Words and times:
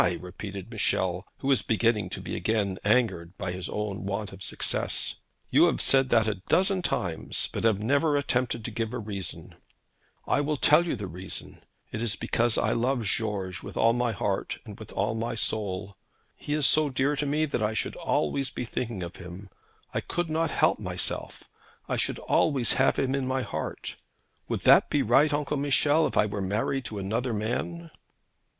repeated 0.19 0.71
Michel, 0.71 1.27
who 1.41 1.47
was 1.47 1.61
beginning 1.61 2.09
to 2.09 2.19
be 2.21 2.35
again 2.35 2.79
angered 2.83 3.37
by 3.37 3.51
his 3.51 3.69
own 3.69 4.03
want 4.03 4.33
of 4.33 4.41
success. 4.41 5.17
'You 5.51 5.65
have 5.67 5.79
said 5.79 6.09
that 6.09 6.27
a 6.27 6.41
dozen 6.49 6.81
times, 6.81 7.47
but 7.53 7.65
have 7.65 7.79
never 7.79 8.17
attempted 8.17 8.65
to 8.65 8.71
give 8.71 8.93
a 8.95 8.97
reason.' 8.97 9.53
'I 10.25 10.41
will 10.41 10.57
tell 10.57 10.87
you 10.87 10.95
the 10.95 11.05
reason. 11.05 11.61
It 11.91 12.01
is 12.01 12.15
because 12.15 12.57
I 12.57 12.71
love 12.71 13.03
George 13.03 13.61
with 13.61 13.77
all 13.77 13.93
my 13.93 14.11
heart, 14.11 14.57
and 14.65 14.79
with 14.79 14.91
all 14.91 15.13
my 15.13 15.35
soul. 15.35 15.97
He 16.35 16.55
is 16.55 16.65
so 16.65 16.89
dear 16.89 17.15
to 17.17 17.27
me, 17.27 17.45
that 17.45 17.61
I 17.61 17.75
should 17.75 17.95
always 17.95 18.49
be 18.49 18.65
thinking 18.65 19.03
of 19.03 19.17
him. 19.17 19.49
I 19.93 20.01
could 20.01 20.31
not 20.31 20.49
help 20.49 20.79
myself. 20.79 21.43
I 21.87 21.95
should 21.97 22.17
always 22.17 22.73
have 22.73 22.97
him 22.97 23.13
in 23.13 23.27
my 23.27 23.43
heart. 23.43 23.97
Would 24.47 24.61
that 24.61 24.89
be 24.89 25.03
right, 25.03 25.31
Uncle 25.31 25.57
Michel, 25.57 26.07
if 26.07 26.17
I 26.17 26.25
were 26.25 26.41
married 26.41 26.85
to 26.85 26.97
another 26.97 27.33
man?' 27.35 27.91